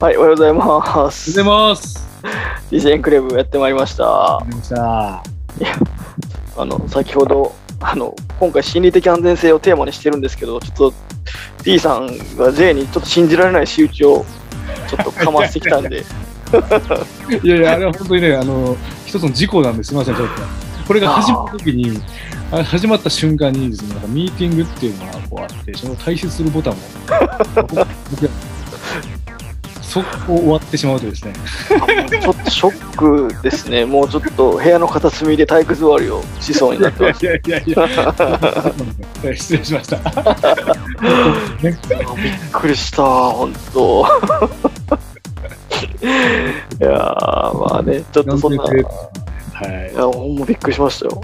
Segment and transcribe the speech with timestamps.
[0.00, 1.30] はい、おはようございまおはようす。
[1.30, 2.08] ございます。
[2.70, 4.38] DJ エンクレーブやってまいりました。
[4.38, 5.22] ありました。
[6.56, 10.94] あの、先ほど、あの、今回心理的安全性をテーマにしてるんですけど、ちょっと
[11.64, 12.06] D さん
[12.38, 14.24] が J にちょっと信じられない仕打ちを
[14.88, 15.98] ちょっとかましてきたんで、
[17.44, 19.88] いやいや、あれは本当にね、あの、一つの事故なんです。
[19.88, 20.34] すみません、ちょっと。
[20.88, 22.00] これが始まった時に、
[22.64, 26.76] 始まった瞬間にですね、なんかミーティングっていうのがこうあって、その退出するボタンを、
[27.54, 27.74] 僕
[28.16, 28.49] 僕
[29.90, 31.32] 速攻終わってしまうとですね、
[32.22, 33.84] ちょっとショックですね。
[33.90, 37.26] もうちょっと部屋の片隅で体育座りをしそうになってます。
[37.26, 37.88] いやいやいや、
[39.36, 39.96] 失礼しました。
[39.96, 40.04] ね
[41.62, 41.74] びっ
[42.52, 44.06] くりした、本当。
[46.80, 48.72] いやー、まあね、ちょっとそんな、いは
[49.90, 49.94] い。
[49.94, 51.20] や、ほんまびっくりしましたよ。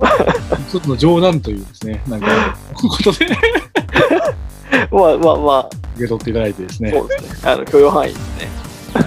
[0.68, 3.26] 一つの冗談というですね、なんか、ことで
[4.90, 6.90] まあまあまあ、受け取っていただいてですね。
[6.90, 7.50] そうですね。
[7.50, 8.48] あの許容範囲ですね。
[8.94, 9.06] はい。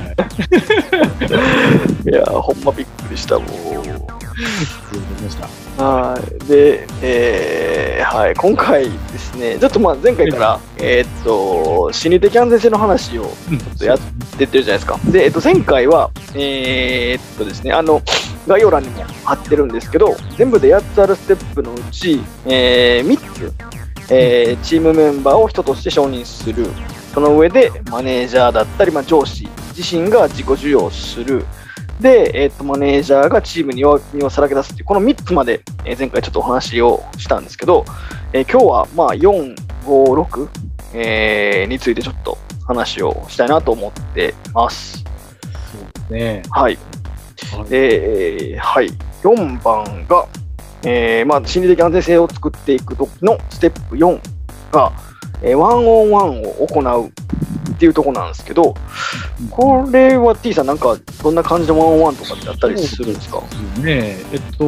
[2.09, 3.49] いやー、ほんまびっくりした、もう。
[5.81, 6.45] はい。
[6.47, 13.99] で、えーはい、今回ですね、ちょっとまあ前回から、えーっと、心理的安全性の話をうん、とやっ
[14.37, 14.99] 出てるじゃないですか。
[15.11, 18.01] で、えっと、前回は、えーっとですね、あの、
[18.47, 23.53] 概要欄にも貼ってるんですけど、全部で8つあるステップのうち、え3つ、
[24.11, 26.67] えーチームメンバーを人として承認する。
[27.13, 31.45] その上で、マネージャーだったり、まあ、上司自身が自己授与をする。
[31.99, 37.83] で、えーっと、マネージャーがチームに弱みをさらけ出すっていう、この3つまで、えー前回ちょっとお話をしたんですけど、
[38.33, 40.47] えー今日は、まあ、4、5、6、
[40.93, 45.03] えーについてちょっと話をしたいなと思ってます。
[45.71, 46.41] そうですね。
[46.51, 46.77] はい。
[47.53, 48.89] はいで、えーはい。
[49.23, 50.27] 4番が、
[50.83, 54.19] えーまあ、心理的安全性を作っていく時のステップ4
[54.71, 54.91] が、
[55.41, 57.11] えーワンオンワンを行うっ
[57.79, 58.73] ていうところなんですけど、
[59.51, 63.41] これは T さんなんかどんな感じのワンオンワンとかってあったりするんですか？
[63.81, 64.17] ね。
[64.33, 64.65] えっと、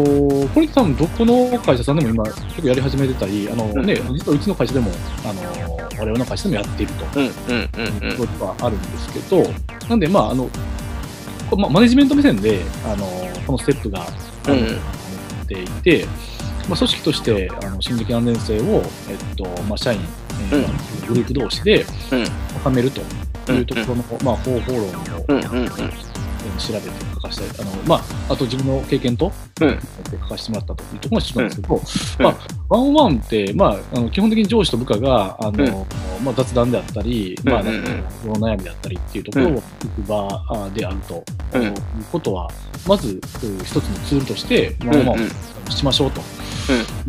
[0.54, 3.86] これ多分どこの会社さんでも今結構やり始めてたり、あのうん。
[3.86, 4.92] ね、実はうちの会社でも、
[5.26, 5.42] あの、
[6.00, 7.20] 我々の会社でもやっていると。
[7.20, 9.44] いうことはあるんですけど、
[9.90, 10.50] なんでまあ、あの、
[11.50, 13.06] こまあ、マネジメント目線で、あの、
[13.46, 14.06] このステップが、
[14.48, 14.78] うん
[15.54, 15.68] てい
[16.00, 16.06] て、
[16.70, 20.00] まあ、組織としてあの心理的安全性を、えっとまあ、社員、
[20.52, 21.08] えーうん。
[21.08, 22.26] グループ同士でうん。
[22.64, 23.02] 高めると
[23.52, 25.70] いうところの、まあ、方法論を、うんうんうん。
[26.58, 28.02] 調べて書かせて、あのまあ、
[28.34, 29.80] あと自分の経験と、うん。
[30.12, 32.24] 書かせてもらったというところが一つなんですけど、うん。
[32.24, 32.36] まあ、
[32.70, 35.88] ワンワンって、まあ、あの基本的に上司と部下があの、
[36.24, 37.76] まあ、雑談であったり、まあ、うんうん。
[37.76, 41.24] うんなんかその悩みであったりっていうところを聞く場あであると、
[41.54, 41.64] うん。
[41.64, 41.74] いう
[42.12, 42.50] ことは、
[42.88, 43.20] まずう
[43.64, 45.22] 一つのツールとして、ワンワン
[45.68, 46.22] をしましょうと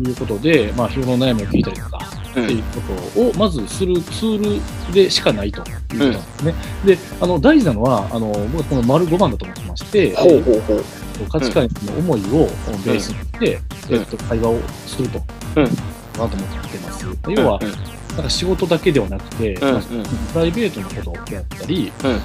[0.01, 2.81] いうことで、まあ、日頃の悩みを聞いたりとか、うんっていうこ
[3.15, 4.59] とをまずするツー
[4.89, 6.55] ルでしかないということなんですね。
[6.83, 10.83] で、あの大事なのは、あの僕はこの丸5番だと思ってまして、ほうほうほう。
[11.29, 12.47] 価値観の思いを
[12.83, 13.59] ベースにして、
[13.89, 13.95] うん。
[13.99, 15.21] えっと、会話をすると、
[15.57, 15.63] うん。
[15.63, 16.37] なと思っ
[16.71, 17.05] てます。
[17.27, 22.21] 要は、うんなんか仕事だけではなくて、うんまあプライベートのことであったり、うんなん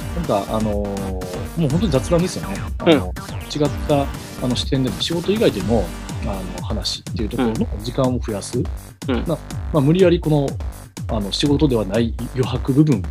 [0.47, 2.57] か、あのーもう本当に雑談ですよね。
[2.79, 3.13] あの
[3.55, 4.03] 違った
[4.45, 5.85] あの視点でも、仕事以外での
[6.23, 8.59] あの話っていうところの時間を増やす。
[8.59, 9.39] うんなま
[9.75, 10.47] あ、無理やりこの
[11.09, 13.03] あの仕事ではない余白部分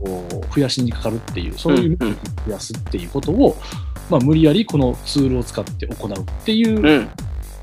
[0.00, 0.22] を
[0.54, 2.14] 増やしにかかるっていう、そういううんうん
[2.46, 3.56] 増やすっていうことを、
[4.10, 7.10] まあ、無理やりこのツールを使って行うっていううん。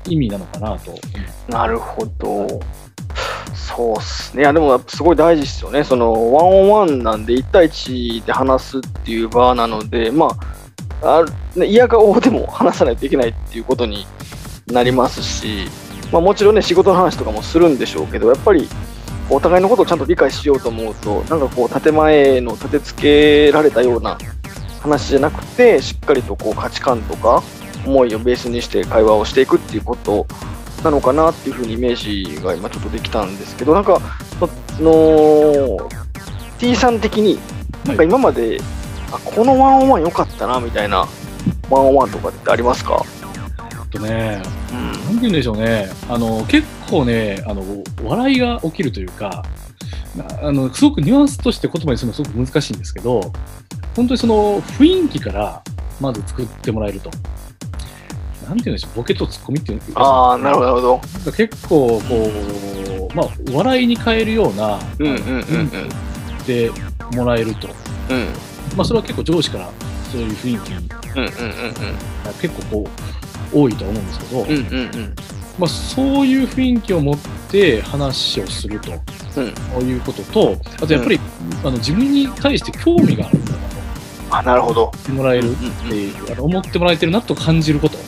[0.06, 0.94] 意味なのかなと。
[1.48, 2.60] なるほど。
[3.54, 4.42] そうっすね。
[4.42, 5.84] いや、でもすごい大事ですよね。
[5.84, 10.28] その、ワンオンワンなんで1対1で話すっていう場なので、ま
[11.02, 11.24] あ、あ、
[11.64, 14.06] 嫌顔でも話さないといけないっていうことに
[14.66, 15.66] なりますし、
[16.12, 18.68] まあもちろんね、仕事の話とかもするんでしょうけど、やっぱり、
[19.30, 23.02] お互いのことをちゃんと理解しようと思うと、なんかこう、建前の立て付
[23.48, 24.18] けられたような
[24.80, 27.42] 話じゃなくて、しっかりとこう価値観とか、
[27.86, 30.26] 思いをベースにして会話をしていくっていうこと
[30.84, 34.00] なのかなっていうふうにイメージが今ちょっとできたんですけど、なんか、
[34.76, 35.88] その、
[36.58, 37.38] T さん的に、
[37.84, 38.60] なんか今まで、
[39.10, 41.06] あこのワンオンワン良かったなみたいな
[41.70, 43.02] ワンオンワンとかってありますか？
[43.58, 44.92] あとね、うん。
[44.92, 47.64] なんて言うんでしょうね、あの結構ねあの、
[48.04, 49.44] 笑いが起きるというか、
[50.42, 53.20] あのすごくニュアンスとして言葉にするのすごく難しいんですけど、
[53.96, 55.62] 本当にその雰囲気から
[56.00, 57.10] まず作ってもらえると。
[58.48, 61.32] なんて言うんでしょう、ボケとツッコミっていうのああ、なるほど、なるほど。
[61.32, 65.70] 結構こう、まあ、笑いに変えるような、うんうんうんうん
[66.46, 66.70] で
[67.12, 67.68] もらえると、
[68.08, 68.26] うん。
[68.74, 69.70] まあ、それは結構上司から
[70.10, 71.30] そういう雰囲気にうんうん
[72.40, 72.88] 結構こ
[73.52, 74.56] う多いとは思うんですけど、うんうん。
[74.56, 75.14] うんうんうん。
[75.58, 77.18] まあ、そういう雰囲気を持っ
[77.50, 78.92] て話をすると、
[79.36, 81.20] うんいうことと、あとやっぱり、
[81.62, 83.58] あの自分に対して興味があるんだな
[84.30, 84.92] あ、なるほど。
[85.12, 85.54] もらえるっ
[85.88, 88.07] ていう、あの思ってもらえてるなと感じることうんうん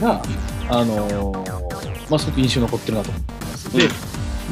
[0.00, 0.22] が、
[0.68, 3.76] あのーまあ、すごく印象に残ってるなと思ってます。
[3.76, 3.88] で、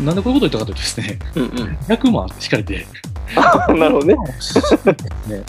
[0.04, 1.76] なんでこういうこと言ったかというとですね、うんうん。
[1.88, 2.86] 100万ってしかれて、
[3.34, 4.14] なるほどね。
[4.14, 5.44] ね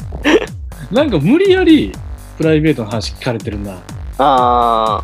[0.91, 1.91] なんか無理やり
[2.37, 3.73] プライベートの話聞かれてるな。
[4.17, 5.03] あ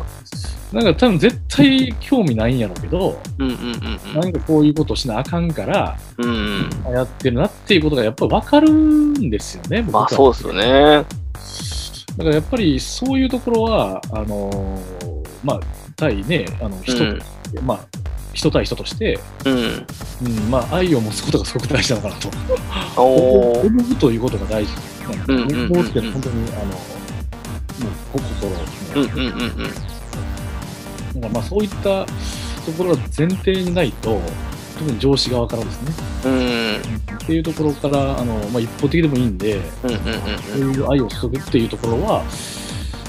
[0.72, 6.68] なんか多分絶対興味ないんやろうけど、うんうんうんなんかこういうことしなあかんから、うん。
[6.86, 6.92] うん。
[6.92, 11.04] やってるなっていうことがやっぱ分かるんですよね、僕はまあそうですよね。
[12.16, 15.60] だからやっぱりそういうところは、あのーまあ、
[15.96, 17.18] 対ね、あの人、うん
[17.62, 17.80] まあ、
[18.32, 19.86] 人対人として、うん。
[20.26, 22.30] うん、まあ、愛を持つことがすごく大事なのかなと。
[23.00, 26.72] 思うということが大事なんだうんうんうって本当に、あの、も
[28.14, 28.58] う、心の、
[28.94, 29.42] うんうんうん
[31.14, 31.20] うん。
[31.20, 32.04] なんかまあそういった
[32.64, 34.20] ところが前提にないと、
[34.78, 35.92] 特に上司側からですね、
[36.24, 37.16] うん。
[37.16, 40.02] っていうところから、あのまあ、一方的でもいいんで、うんうんうん
[40.38, 42.22] そういう愛を注ぐっていうところは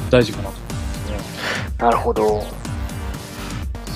[0.10, 1.74] 大事かなと思いますね。
[1.80, 2.44] なるほど。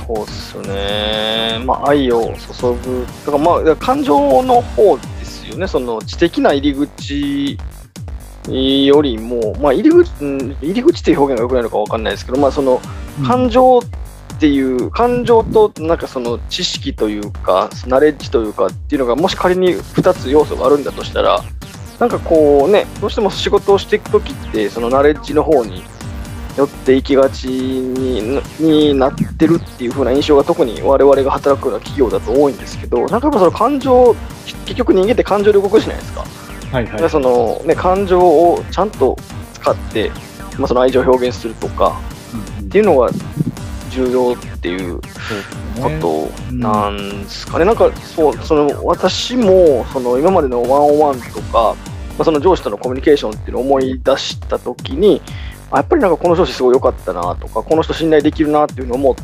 [0.06, 1.62] そうっすよね。
[1.65, 3.06] まあ、愛を注ぐ。
[3.25, 5.68] だからまあ、感情の方ですよね。
[5.68, 7.57] その知的な入り口
[8.50, 12.81] よりも、まあ、入り口、うん入り口っていう表現が良くないのかわかんないですけど、まあ、その
[13.25, 13.81] 感情
[14.41, 21.43] っていう、感情となんかその知識というか、ナレッジというかっていうのが、もし仮に2つ要素があるんだとしたら、
[21.99, 25.83] なんかこうね、どうしても仕事をしていくときって、そのナレッジの方に
[26.57, 34.15] 寄っていきがちにになってるっていう風な印象が特に我々が働くような企業だと多いんですけど、なんかやっぱその感情、
[34.65, 36.25] 結局人間って感情で動くじゃないですか。
[36.71, 36.99] はいはい。
[36.99, 39.15] でそのね、感情をちゃんと
[39.53, 40.09] 使って、
[40.57, 42.01] まあ、その愛情を表現するとか
[42.59, 43.11] っていうのが
[43.91, 44.99] 重要っていう
[45.81, 47.65] ことなんですかね。
[47.65, 51.75] なんかそう、その私もその今までのワンオンワンとか、
[52.17, 55.21] まあ、その上司とのコミュニケーションっていうのを思い出したときに、
[55.69, 59.15] あやっぱりなんかこの上司すごい良かったなとか、この人信頼できるなっていうふうに思っ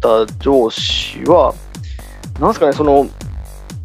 [0.00, 1.54] た上司は、
[2.40, 3.06] なんですかね、その、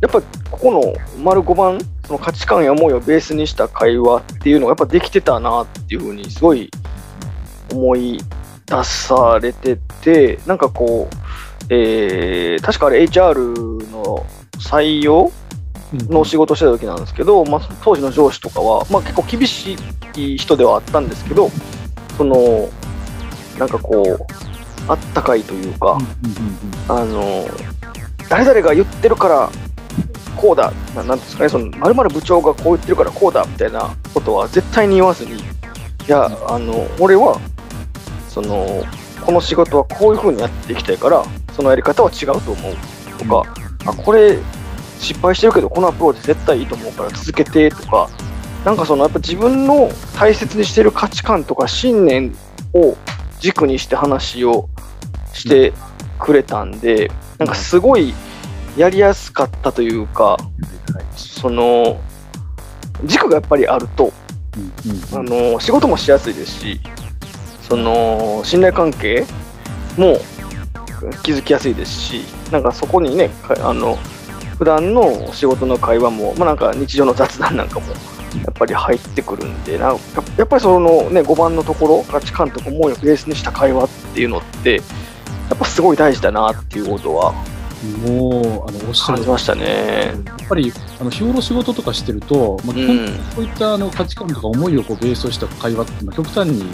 [0.01, 6.71] やっぱここの丸5番、その価値観や思いをベースにした会話っていうのがやっぱできてたなっていうふうにすごい
[7.71, 8.19] 思い
[8.69, 11.15] 出されてて、なんかこう、
[11.69, 14.25] えー確かあれ HR の
[14.59, 15.31] 採用
[15.93, 19.75] の仕事をしてた時なんですけど、まあ、当時の上司とかは、まあ、結構厳し
[20.15, 21.49] い人ではあったんですけど、
[22.17, 22.69] その、
[23.57, 24.25] なんかこう、
[24.87, 27.47] あったかいというか、うんうんうんあの、
[28.29, 29.49] 誰々が言ってるから、
[30.35, 35.41] こうだ、ななんですかね、その、まる部長がこう言ってるからこうだ、みたいなことは絶対に言わずに、い
[36.07, 37.39] や、あの、俺は、
[38.41, 38.85] その、
[39.25, 42.75] この仕事はこういう風にやっていきたいから、そのやり方は違うと思う。
[43.17, 43.43] とか、
[43.85, 44.37] あ、これ
[44.99, 48.09] 失敗してるけど、このアプローチ絶対いいと思うから続けてとか、
[48.63, 52.35] なんかそのやっぱ自分の大切にしてる価値観とか信念
[52.73, 52.95] を
[53.39, 54.69] 軸にして話を
[55.33, 55.73] して
[56.17, 58.13] くれたんで、なんかすごい
[58.77, 60.37] やりやすかったというか、
[61.15, 61.99] その
[63.03, 64.13] 軸がやっぱりあると、
[65.13, 66.79] あの仕事もしやすいですし、
[67.69, 69.25] その信頼関係
[69.97, 70.17] も
[71.23, 72.21] 築きやすいですし、
[72.51, 73.97] なんかそこにね、かあの
[74.57, 77.93] 普段の仕事の会話も、まあ、なんか日常の雑談なんかもや
[78.51, 87.33] っぱり入ってくるんで、なんかやっぱりそのね、5番のところ、価値観とか思いをベースにした会話っていうのって、やっぱすごい大事だなっていうことは
[88.05, 90.13] もう、あの、おっしゃる感じましたね。
[90.25, 96.65] やっぱり、あの、日頃仕事とかしてると、まあ、こういったあの価値観とか思いをこうベースとした会話って、まあ、極端に、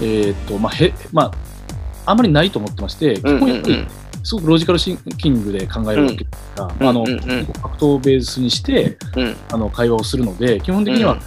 [0.00, 3.40] えーっと、まあ、へ、まあ、あまりないと思ってまして、基うんうん。
[3.40, 3.86] 本やっぱり、
[4.22, 7.18] すごくロジカルシンキングで考えるわけですが、まああの、うんうんうん。
[7.44, 9.36] ファクトをベースにして、うん。
[9.52, 11.20] あの、会話をするので、基本的には、うん。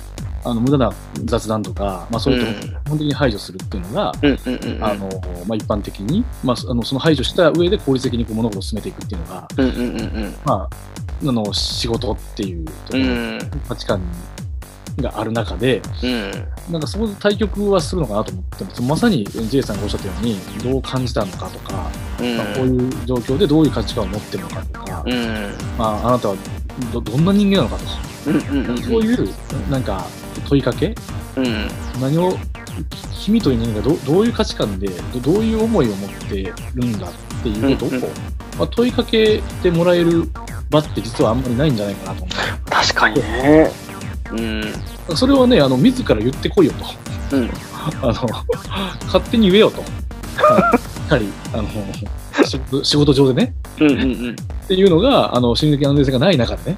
[0.52, 0.94] あの、無駄な
[1.26, 4.84] 雑談とか、まあ、そういうとこ基本的に排除するっていうのが、うんうんうんうん。
[4.84, 5.10] あの、
[5.48, 10.36] まあ、一般的に、まあ、あのその排除した上で効率的にこう物事を進めていくっていうのが、うんうんうんうん。
[10.46, 10.70] まあ、
[11.28, 13.40] あの、仕事っていうところうん。
[13.68, 14.02] 価値観
[14.98, 16.32] がある中で、うん。
[16.72, 18.82] なんかそこで対局はするのかなと思ってます。
[18.82, 22.38] まさに J さんがおっしゃったように、どう感じたのかとか、うん。
[22.38, 25.54] まあ、こういう状況でどういう価値観を持ってるのかとか、うん。
[25.78, 26.36] まあ、あなたは
[26.94, 27.78] どどんな人間なのか
[28.28, 29.30] うんうんうんと、そういう
[29.70, 30.06] なんか
[30.48, 30.96] 問いかけ、
[31.36, 31.68] うん。
[32.02, 32.38] 何を、
[33.14, 37.12] 君という人間がどどういう価値観でど、どういう思いを持ってるんだっ
[37.44, 38.00] ていうことを、
[38.58, 40.30] まあ、問いかけてもらえる
[40.70, 42.34] 場って実はあんまりないんじゃないかなと思
[42.70, 43.89] 確かにね。
[44.32, 44.64] うん
[45.10, 45.18] う。
[45.18, 47.38] それはね、あの、自ら言ってこいよと。
[47.38, 47.50] うん
[48.02, 48.14] あの、
[49.06, 49.82] 勝手に言えよと。
[49.82, 50.72] や
[51.10, 51.68] はり、あの、
[52.46, 53.54] 仕事仕事上でね。
[53.80, 54.36] うんうんうん。
[54.64, 56.78] っていうのが、あの、心理的安全性がない中でね。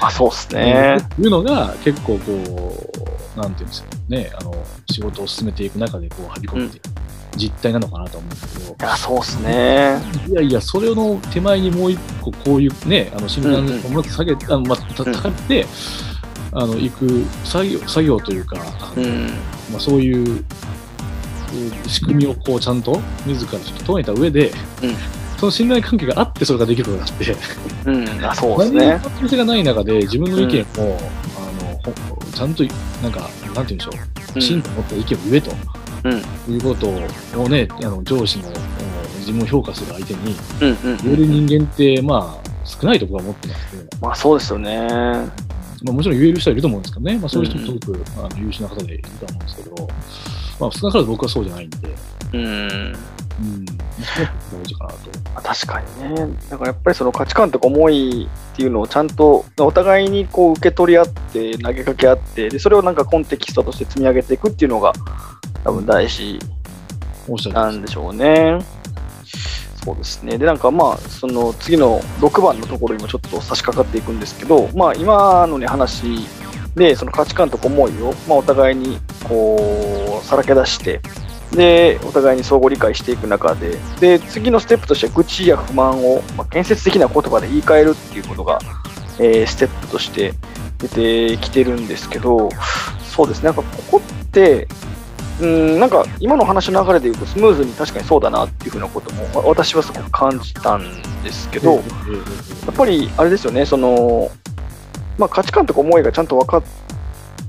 [0.00, 0.96] あそうっすね。
[0.98, 2.90] っていうのが結構こ
[3.36, 4.54] う、なんていうんですかね、あの、
[4.90, 6.88] 仕事を進めていく中で、こう、はびこっていく
[7.36, 9.98] 実態なのかなと思うんですけど、いや、そうっすね。
[10.28, 15.66] いやいや、それの手前にもう一個、こういうね、あの、診断をもっと下げて、あの、まあ、たうん高めて、
[16.52, 18.56] あの、行く作業、作業というか、
[18.96, 19.26] うん。
[19.70, 20.44] まあ、そういうう
[21.88, 24.50] 仕組みをこうちゃんと自らちょっと整えた上で、
[24.82, 24.94] うん
[25.38, 27.34] その信頼関係があってそれができることがあって、
[27.86, 27.90] う
[28.20, 28.24] ん。
[28.26, 29.00] あ、そうです何ねも。
[29.00, 30.64] 関係性がない中で自分の意見を、
[31.38, 31.94] あのほ
[32.34, 32.62] ちゃんと
[33.02, 35.50] なんかなんて言うんでしょう、うん真と持った意見を言えと
[36.04, 36.54] うん。
[36.54, 36.88] いうこと
[37.42, 40.90] をねあの上司もお自分を評価する相手にうん。
[40.90, 40.96] うん。
[40.98, 44.86] 言える人間ってまあ少ないところは持ってますけど、まあ、そうですよね。
[45.82, 49.88] まあ、もちろん言える人はいると思うんですけどね、まあ、そういう人もうんすごく、あの優秀な方でいると思うんですけど、
[50.60, 51.76] まあ、少なからず僕はそうじゃないんで。
[52.32, 52.96] うん。
[53.40, 54.96] うん、大事かなと。
[55.34, 56.36] まあ確かにね。
[56.50, 64.92] だからやっぱりその価値観とか思いっていうのをちゃんとお互いにこう受け取り合って投げかけ合ってでそれをなんかコンテキストとして積み上げていくっていうのが
[65.64, 66.38] 多分大事
[67.52, 68.58] なんでしょうね。
[69.84, 70.36] そうですね。
[70.36, 76.26] で、なんかまあ、その次の6番のところにもちょっと差し掛かっていくんですけど、まあ今のね話
[76.76, 81.00] で、その価値観とか思いを、まあお互いにこう、さらけ出して、
[81.52, 88.60] で、お互いに相互理解していく中で、で、次のステップとしては愚痴や不満を、まあ、建設的な言葉で言い換えるっていうことが、
[89.18, 90.32] えーステップとして
[90.78, 92.50] 出てきてるんですけど、
[93.02, 94.68] そうですね、なんかここって、
[95.40, 100.82] うん、なんか今の話の流れで言うとスムーズに確かにそうだなっていうふうなこともわ私はすごく感じたん
[101.22, 101.80] ですけど、や
[102.70, 104.30] っぱりあれですよね、その、
[105.18, 106.62] まあ、価値観とか思いがちゃんと分かっ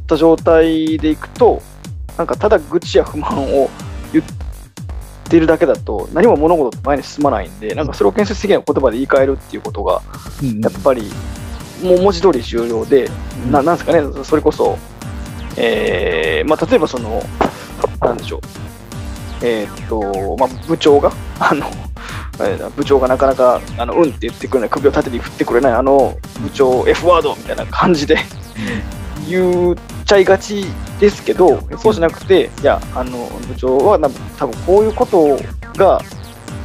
[0.08, 1.62] た状態でいくと、
[2.18, 3.70] なんかただ愚痴や不満を
[4.14, 4.26] 言っ
[5.30, 10.02] てるだけだと、何も物事って前に進まないんで、なんかそれを建設的な言葉で言い換えるっていうことが、
[10.62, 11.12] やっぱり、
[11.84, 13.10] もう文字通り重要で、
[13.50, 14.78] ななんですかね、それこそ、
[15.58, 17.24] えーまあ、例えばその、
[18.02, 18.42] なんでしょう、
[19.44, 21.66] えーっと、まあ、部長が、 あの、
[22.40, 28.18] あれだ部長がなかなか、あの、うんって言ってくれない、首を縦に振ってくれない、あの、部長 F ワードみたいな感じで
[29.30, 30.66] 言っちゃいがち
[31.00, 35.38] ですけど、そうじゃなくて、いや、あの、部長はな多分こういうこと
[35.78, 36.02] が、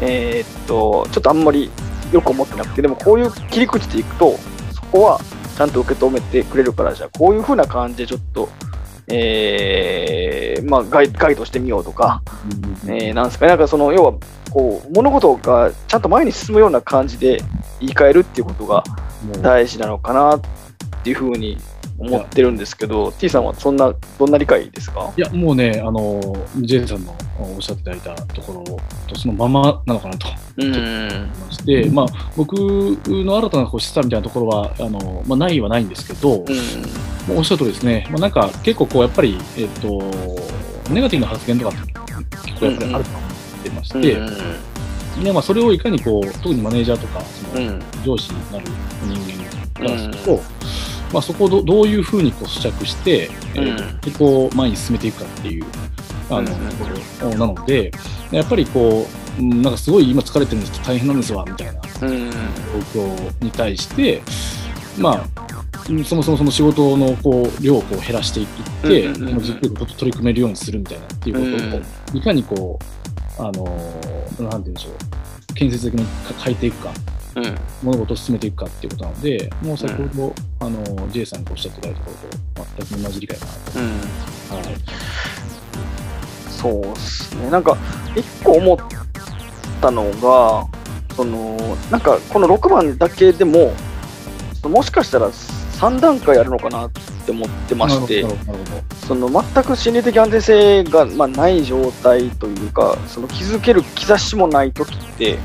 [0.01, 1.71] えーっと、ちょっとあんまり
[2.13, 4.39] よく思ってなくて、でもこういう切り口でいくと、
[4.73, 5.21] そこは
[5.57, 8.49] ちゃんと受け止めてくれるから、じゃあこういうふうな感じでちょっと、
[9.09, 12.23] えーまあ、ガイガイドしてみようとか、
[12.87, 14.15] えーなんですかね、なんかその、要は、
[14.51, 17.43] こう、物事がちゃんと前に進むような感じで
[17.81, 18.83] 言い換えるっていうことが
[19.43, 20.41] 大事なのかなっ
[21.05, 21.57] ていうふうに
[21.99, 25.13] 思ってるんですけど、T さんはそんな、どんな理解ですか？
[25.17, 26.21] いや、もうね、あの、
[26.61, 27.15] J さんの
[27.57, 30.75] おっしゃっていただいたところとそのままなのかなとうん。
[30.75, 36.47] 思いまして、まあ、僕の新たなこう示唆みたいなところは、あの、まあ、ないはないんですけど、うん。
[37.27, 40.03] もうおっしゃる通りですね、まあ、なんか結構こう、やっぱり、えっ、と、
[40.91, 41.77] ネガティブな発言とか
[42.45, 44.01] 結構やっぱりあると思ってまして、
[45.25, 47.83] でまあ、それをいかにこう、特にマネージャーとか、そのうん。
[48.05, 48.67] 上司になる
[49.03, 50.41] 人間からすると、
[51.13, 55.65] まあ、そこをどどういうふうにこう咀嚼して、えーこう前に進めていくかっていう
[56.31, 57.91] あの、なので、
[58.31, 59.07] やっぱりこ
[59.39, 62.31] う、うんなんかすごい今疲れてるんですけど大変なんですわみたいなうん。
[62.31, 62.37] 状
[63.03, 64.23] 況に対して、
[64.99, 65.29] まあ、
[65.91, 68.47] うんそもそもその仕事のこう量をこう減らしていっ
[68.83, 71.81] て、うじっくりと取り組めるようにするみたいなっていうこ
[72.13, 72.79] とを、いかにこ
[73.39, 74.91] う、あのーなんて言うんでしょ
[75.51, 76.07] う、建設的に
[76.43, 76.93] 変えていくか、
[77.37, 77.59] うん。
[77.83, 82.13] 物事を進めていくかっていうことなので、もう先ほど、あの J さんがおっしゃっていただいたこ
[82.57, 83.79] とと全く同じ理解かなと。
[83.79, 83.87] うん。
[83.87, 83.93] は
[84.63, 85.56] い
[86.67, 87.51] そうですね。
[87.51, 87.77] なんか、
[88.15, 88.79] 一個思っ
[89.81, 90.67] たのが、
[91.15, 91.57] その、
[91.91, 93.73] なんか、この6番だけでも、
[94.65, 96.91] もしかしたら3段階あるのかなっ
[97.25, 98.27] て思ってまして
[99.07, 105.39] その全く心理的安全性が、まあ、ない状態というか、その気づける兆しもないときって、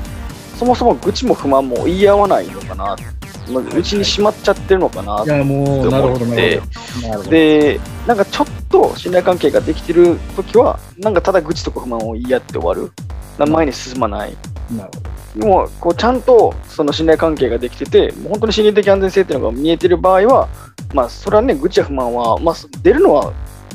[0.58, 2.96] そもそも愚痴も不満も言い合わないのかな、
[3.50, 5.24] まあ、うちにしまっちゃってるのかなど。
[5.24, 6.66] いや、もう、なるほど、なるほ
[7.00, 7.08] ど。
[7.08, 7.30] なるほど。
[7.30, 12.90] で、なんかちょっと信頼関係ができてるときは、なんかただ愚痴とか不満を言い合って終わる。
[13.38, 14.36] な前に進まない。
[14.76, 15.12] なるほど。
[15.40, 20.48] でも、こうちゃんとその信頼関係ができてて、本当に心理的安全性っていうのが見えてる場合は、
[20.92, 23.32] まあ、それはね、愚痴や不満は、まあ、出るのは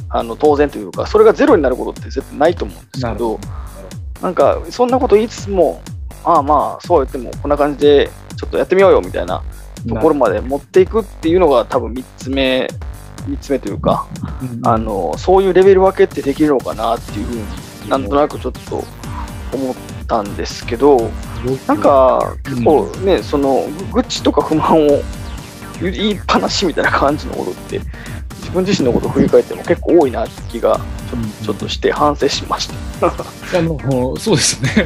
[0.09, 3.39] あの当然というか、それがゼロになることって絶対ないと思うんですけど
[4.21, 5.81] なんか、そんなこと言いつつも、
[6.23, 9.43] ああまあ、そう言っても、こんな感じで、ちょっとやってみようよみたいな
[9.87, 12.67] ところまで持っていくっていうのが、多分3つ目、
[13.27, 14.07] 3つ目というか、
[14.41, 18.83] うんあの、そういうレベル分けってできるのかなっていうふうになんとなくちょっと
[19.53, 19.75] 思っ
[20.07, 21.09] たんですけど、
[21.67, 25.01] なん、か、結構ね、その、愚痴とか不満を
[25.81, 27.81] 言いっぱなしみたいな感じのことって、
[28.39, 30.79] 自分自身のことを振り返っても結構多いなって気が
[31.43, 32.67] ちょ,、っとして反省しまし
[32.99, 33.11] た。
[33.55, 34.85] あの、そうですね。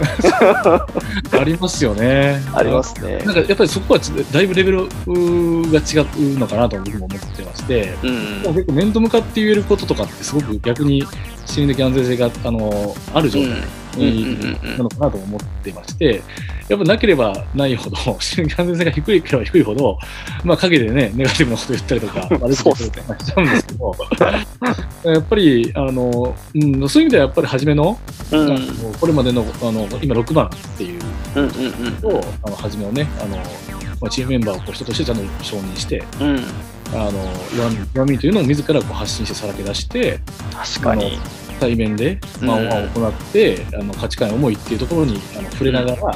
[1.31, 2.41] ありますよね。
[2.53, 3.17] ありますね。
[3.25, 11.03] なんかやっぱりそこはちだいぶレベルが違うのかなと僕も思ってまして、うん結構面と向かって言えることとかってすごく逆に
[11.45, 13.49] 心理的安全性があのある状態
[13.97, 14.39] うん
[14.77, 16.21] なのかなと思ってまして、
[16.69, 19.99] やっぱなければないほど、 心理的安全性が低いければ低いほど、
[20.43, 23.95] まあ陰でね、ネガティブなこと言ったりとか、 悪口言ったりとかしちゃうんですけど、
[25.03, 27.99] やっぱり、あの、うん、そういう意味ではやっぱり初めの、
[28.31, 31.01] うんあのこれまでの、あの、今6番っていう
[31.35, 31.51] うんうん
[32.01, 36.35] と、あの、初めをね、あの、まあ、チームメンバーをこう人としてちゃんと承認して、うん。
[36.35, 36.43] うん
[36.93, 37.11] あの、
[37.55, 40.19] 弱み、弱みというのを自らこう発信してさらけ出して、
[40.53, 41.17] 確かに。
[41.61, 46.09] 対面で、まあ、行って、あの価値観や思いっていうところにあの触れながら、ま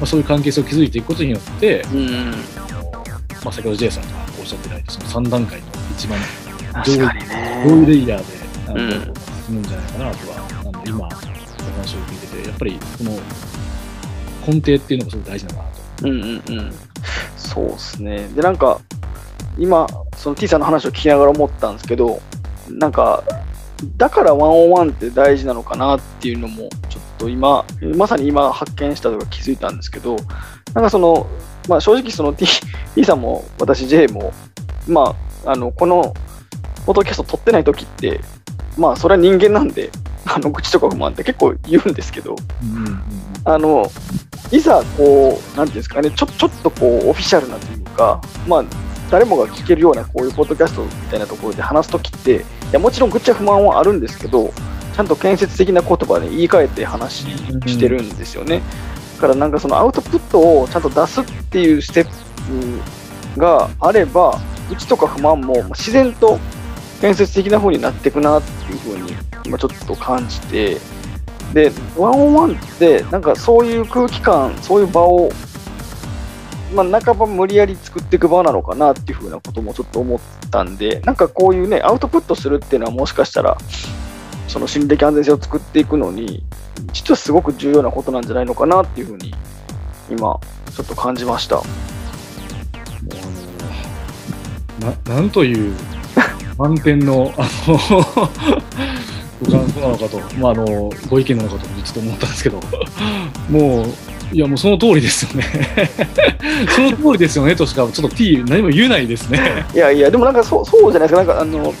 [0.00, 2.90] あ、そういう関係性を築いていくことによって、うんあの
[3.44, 4.08] まあ、先ほど J さんが
[4.40, 6.18] おっしゃってたその3段階の一番
[6.86, 7.04] 上位レ
[7.86, 7.94] ね。
[7.96, 8.24] イヤーで
[8.66, 8.90] あの、うん。
[8.90, 11.10] 進むんじゃないかなとは、あの今、お
[11.78, 13.10] 話を聞いてて、やっぱりこの
[14.46, 15.68] 根底っていうのがすごく大事だなと。
[16.02, 16.72] うんうんうん。
[17.36, 18.28] そうですね。
[18.28, 18.80] で、なんか、
[19.58, 22.20] 今、その T さんの話を聞きながら思ったんですけど、
[22.68, 23.22] なんか、
[23.96, 27.64] だからワンオンワンって大事なのかなっていうのも、ちょっと今、
[27.96, 30.16] まさに今発見したとか気づいたんですけど、
[30.74, 31.26] なんかその、
[31.68, 32.46] まあ正直その T,
[32.94, 34.32] T さんも私 J も、
[34.88, 36.14] まあ、あの、この、
[36.86, 38.20] ポッドキャスト撮ってない時って、
[38.78, 39.90] まあそれは人間なんで、
[40.24, 43.02] あの、口とか不満って結構言うんですけど、うんうんうん
[43.44, 43.90] あの、
[44.50, 48.64] いざ、こう、なんていうんですかね、ちょちょっとこう、オフィシャルなというか、まあ、
[49.10, 52.42] 誰もが聞けるような、こういうポッドキャストみたいなところで話すときって、い
[52.72, 54.52] や、もちろん愚痴や不満はあるんですけど、
[54.94, 57.24] ちゃんと建設的な言葉で言い換えて話
[57.66, 58.60] してるんですよね。
[59.16, 62.06] だから、なんかそのアウトプットをちゃんと出すっていうステッ
[63.34, 66.38] プがあれば、愚痴とか不満もまあ自然と
[67.00, 69.12] 建設的な方になっていくなっていうふうに、
[69.44, 70.78] 今ちょっと感じて、
[71.52, 75.30] で、ワンオンワンって、なんかそういう空気感、そういう場を、
[76.74, 83.56] まあ、半ば無理やり作っていく場なのかなっていうふうなこともちょっと思ったんで、なんかこういうね、アウトプットするっていうのはもしかしたら、
[84.48, 86.44] その心理的安全性を作っていくのに、
[86.92, 89.34] 実はすごく重要なことなんじゃないのかなっていうふうに、
[90.10, 90.38] 今、
[90.74, 91.62] ちょっと感じました。
[94.80, 95.74] ななんという
[96.58, 97.78] 満点のあの
[99.40, 102.60] ご感想なのかと、まあ、あのご意見なのかとちょっと思ったんですけど。
[103.48, 103.86] もう
[104.30, 105.44] いやもうその通りですよね。
[106.68, 109.64] その通りですよねとしかちょっと T 何も言えないですね。
[109.72, 111.72] いやいや、でもなんかそうそうじゃないですか、なんかあの、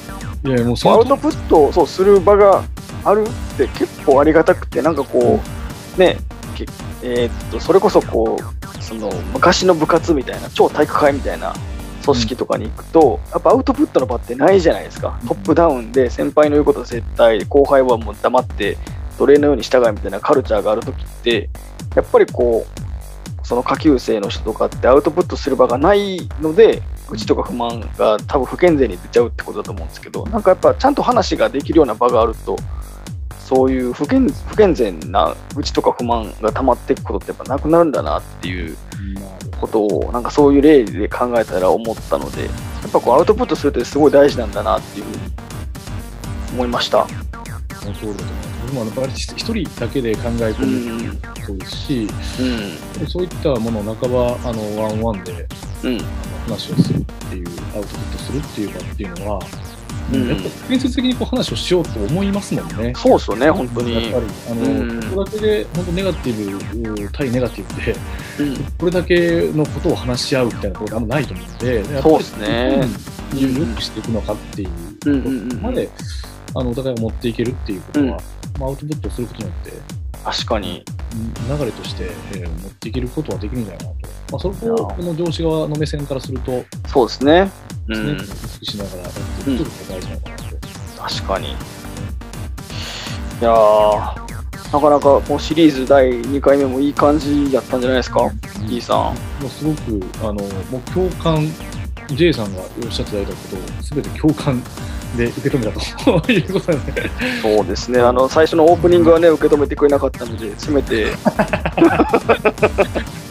[0.44, 2.62] いやもうそアの通ウトプットをそうする場が
[3.04, 5.40] あるって結構ありがたくて、なんかこ
[5.96, 6.16] う、ね、
[6.54, 6.64] け
[7.02, 11.52] えーっと、それこそこう、その昔の部活みたいな、超体育会みたいな
[12.12, 15.18] 組織とかに行くと、やっぱアウトプットの場ってないじゃないですか。
[15.26, 18.76] トップダウンで先輩の言うこと絶対、後輩はもう黙って
[19.18, 21.50] 奴隷のように従いみたいなカルチャーがあるときって、
[21.96, 32.56] やっぱりこう、その下級生の人とかってアウトプットする場がないので、愚痴とか不満が多分不健全に出ちゃうってことだと思うんですけど、なんかやっぱちゃんと話ができるような場があると、
[33.38, 38.76] そういう不健不健全な愚痴とか不満が溜まっていくことってやっぱなくなるんだなっていう
[39.60, 42.48] ことを、なんかそういう例で考えたら思ったので、や
[42.88, 45.18] っぱこうアウトプットするってすごい大事なんだなっていうふうに
[46.54, 47.06] 思いました。
[47.80, 52.08] その通りだと思います僕もやっぱり一人だけで考え込むそうですし、
[53.00, 53.06] うん。
[53.06, 55.46] そういったものを半ばあのワンワンで
[55.84, 55.98] うん。
[56.46, 59.40] 話をするっていうアウトプットするっていう場っていうのは、
[60.12, 62.92] うんやっぱ建設的にこう話をしようと思いますもんね。
[62.96, 64.10] そうですよね、本当に。
[64.10, 67.96] やっぱりあの、うんこれだけで本当ネガティブ対ネガティブで
[68.40, 68.64] うん。
[68.78, 72.80] これだけのことを話し合うみたいなことがあんまないと思うのでそうですね
[73.32, 74.70] うん良くしていくのかっていう
[75.06, 75.88] うんうんうんうんまで
[76.54, 78.18] あのお互いが持っていけるっていうことは、うんま
[78.60, 79.72] あ、アウトプットすることによって
[80.24, 80.84] 確かに。
[81.12, 87.50] うん流れとして、えー持っていけることはできるんじゃないかなと、まあ、それいやをこの上司側の目線からすると、そうですね。
[87.88, 88.16] うん。
[88.16, 91.14] 意識しながらやっていくことが大事なのかなと。
[91.14, 91.48] 確かに。
[91.48, 91.50] い
[93.40, 98.98] やー、なかなかこうシリーズ第2回目もいい感じやったんじゃないですか、うん E さん。
[98.98, 101.46] もうすごくあのもう共感
[102.14, 104.62] J さんがおっしゃっていただいたことを全て共感
[105.16, 107.10] で受け止めたということなんで、
[107.42, 108.00] そうですね。
[108.00, 111.12] あの、最初のオープニングはね、受け止めてくれなかったので、せめて、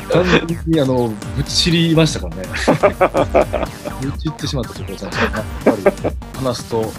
[0.09, 2.43] 完全にあのぶっちりましたからね。
[4.01, 6.93] ぶっちってしまったということなんですけど、やっぱり話すと、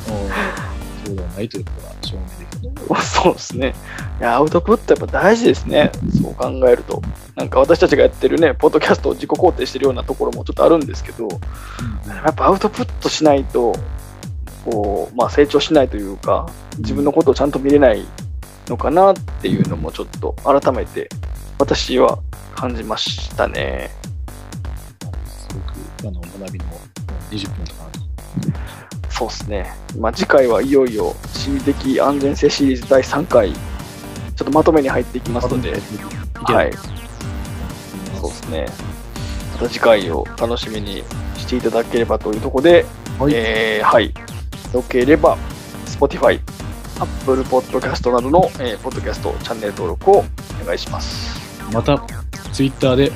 [1.38, 2.94] ないということが証明できると。
[3.00, 3.74] そうですね。
[4.20, 5.92] いや、アウトプットやっぱ大事ですね。
[6.20, 7.00] そう考えると。
[7.36, 11.28] なんか私たちがやってるね、ポッドキャストを自己肯定してるようなところもちょっとあるんですけど、
[12.06, 13.72] やっぱアウトプットしないと、
[14.64, 16.48] こう、まあ、成長しないというか、
[16.78, 18.04] 自分のことをちゃんと見れない
[18.68, 21.08] のかなっていうのもちょっと改めて
[21.58, 22.18] 私は
[22.54, 23.90] 感じましたね。
[25.24, 26.64] すごくあの学びの
[27.30, 27.98] 20分とかなと。
[29.10, 29.72] そうですね。
[29.98, 31.14] まあ、次回はいよいよ
[31.48, 35.72] 心理的安全性シリーズ第3回、ちょっとまとめに入っていきますので、
[36.34, 36.72] はい。
[38.20, 38.66] そうですね。
[39.54, 41.02] また次回を楽しみに
[41.36, 42.84] していただければというところで、
[43.18, 44.12] はいえーはい。
[44.74, 45.38] よければ、
[45.86, 46.38] Spotify、
[47.00, 50.24] Apple Podcast などの、えーポッドキャストチャンネル登録を
[50.62, 51.40] お願いします。
[51.72, 52.04] また、
[52.52, 53.10] ツイッターで、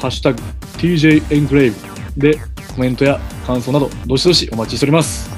[0.00, 0.40] ハッシュタグ
[0.78, 1.76] TJ エンクレイブ
[2.16, 2.38] で
[2.74, 5.28] コメントや感想など、どしどしお待ちしております。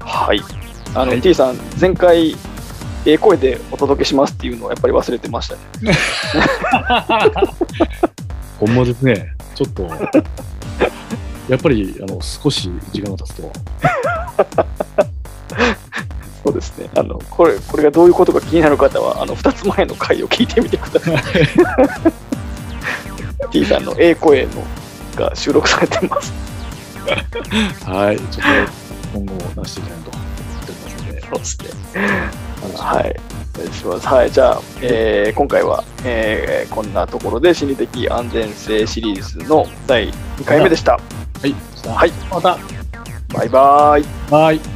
[0.00, 0.61] はい。
[0.94, 2.32] あの、はい T さん、前回、
[3.04, 5.60] ええ声でお届けしますっていうのをやっぱり忘れてましたね。
[8.60, 9.88] ほんまですね、ちょっと、
[11.48, 13.52] やっぱりあの少し時間が経つと、
[16.44, 16.90] そうですね。
[16.94, 21.22] あの、これ、これがどういうことか気になる方は、あの、2つ前の回を聞いてみてください。
[23.50, 24.50] T さんのええ声の
[25.16, 26.32] が収録されてます。
[27.84, 28.28] はい、ちょっ
[29.12, 30.10] と今後出していきたいなと
[32.60, 33.14] そうはい。
[33.72, 34.06] します。
[34.06, 34.30] はい。
[34.30, 40.92] じゃあ、えー今回は、えーこんなところで心理的安全性シリーズの第2回目でした。
[40.92, 40.98] は
[41.46, 41.54] い、
[41.88, 42.58] はいまた、
[43.34, 44.32] バイバイ。
[44.32, 44.71] はい。